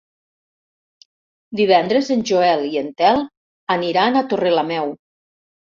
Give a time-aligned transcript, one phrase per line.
[1.61, 3.25] Divendres en Joel i en Telm
[3.79, 4.95] aniran a Torrelameu.